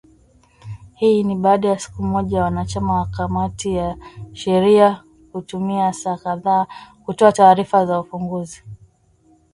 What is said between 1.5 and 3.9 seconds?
ya siku moja wanachama wa kamati